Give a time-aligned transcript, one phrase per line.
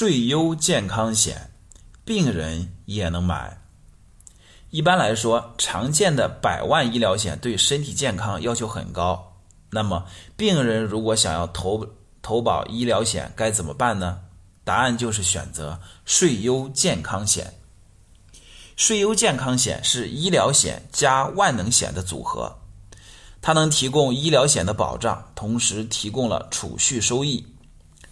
[0.00, 1.50] 税优健康险，
[2.06, 3.60] 病人也能买。
[4.70, 9.36] 一般来说，常见的百万医疗险对身体健康要求很高。
[9.68, 10.06] 那么，
[10.38, 11.86] 病人如果想要投
[12.22, 14.20] 投保医疗险，该怎么办呢？
[14.64, 17.52] 答案就是选择税优健康险。
[18.76, 22.58] 税优健康险是医疗险加万能险的组合，
[23.42, 27.46] 它能提供医疗险的保障，同时提供了储蓄收益。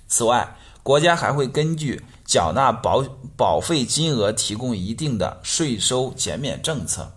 [0.06, 0.54] 此外，
[0.88, 3.04] 国家还会根据缴纳保
[3.36, 7.12] 保费金额提供一定的税收减免政策。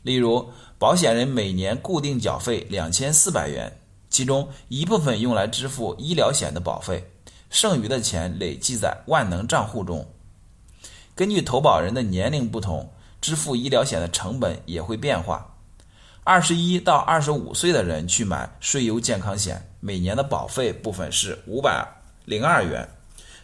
[0.00, 7.04] 例如，保险人每年固定缴费两千四百元，其中一部分用来支付医疗险的保费，
[7.50, 10.08] 剩余的钱累计在万能账户中。
[11.14, 15.46] 根据投保人的年龄不同，支付医疗险的成本也会变化。
[16.24, 21.86] 二十一到二十五岁的人去买税优健康险，每年的保费部分是五百。
[22.24, 22.88] 零二元，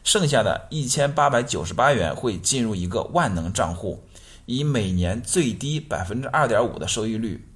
[0.05, 4.03] 剩下的一千八百九十八元会进入一个万能账户，
[4.47, 7.47] 以每年最低百分之二点五的收益率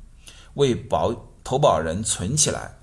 [0.55, 2.77] 为保投保人存起来。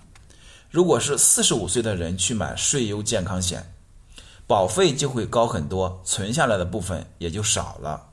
[0.69, 3.73] 如果是四十五岁的人去买税优健康险，
[4.47, 8.07] 保费就会高很多，存下来的部分也就少了。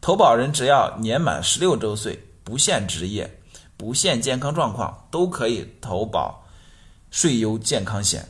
[0.00, 3.40] 投保人只要年满十六周岁，不限职业，
[3.76, 6.46] 不限健康状况，都可以投保
[7.10, 8.28] 税优健康险。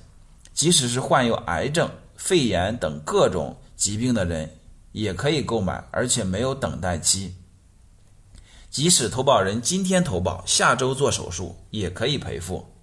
[0.59, 4.59] 即使是患有癌症、肺炎等各种疾病的人，
[4.91, 7.37] 也可以购买，而且没有等待期。
[8.69, 12.75] 即使投保人今天投保，下周做手术，也可以赔付。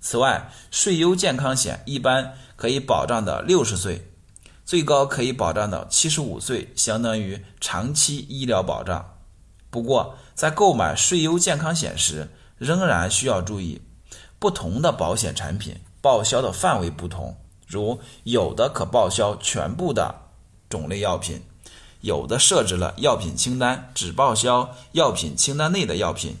[0.00, 4.12] 此外，税优健康险一般可以保障到六十岁，
[4.64, 9.18] 最高可以保障到七十五岁，相当于长期医疗保障。
[9.70, 13.82] 不过，在购买税优健康险时，仍然需要注意
[14.38, 15.74] 不同的保险产品。
[16.08, 20.14] 报销的范围不同，如有的可报销全部的
[20.70, 21.42] 种类药品，
[22.00, 26.34] 有的设置了药品清单，只报销药品清单内的药品。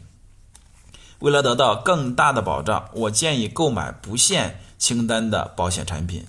[1.18, 6.24] 为了得到更大的保障，我建议购买不限清单的保险产品。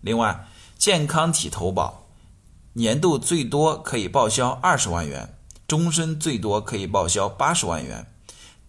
[0.00, 0.46] 另外，
[0.78, 2.06] 健康体投保，
[2.74, 5.36] 年度最多可以报销二十万元，
[5.66, 8.06] 终身最多可以报销八十万元。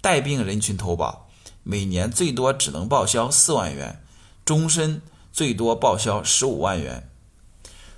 [0.01, 1.27] 带病人群投保，
[1.61, 4.01] 每年最多只能报销四万元。
[4.45, 5.01] 终身
[5.33, 7.09] 最多报销十五万元。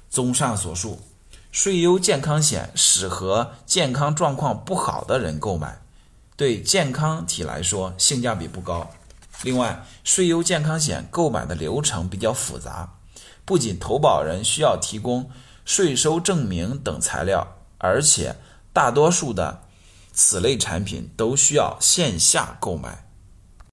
[0.09, 1.01] 综上所述，
[1.51, 5.81] 税优健康险适合健康状况不好的人购买，
[6.37, 8.89] 对健康体来说性价比不高。
[9.43, 12.95] 另外，税优健康险购买的流程比较复杂，
[13.43, 15.29] 不仅投保人需要提供
[15.65, 17.45] 税收证明等材料，
[17.77, 18.35] 而且
[18.71, 19.61] 大多数的
[20.13, 23.06] 此类产品都需要线下购买。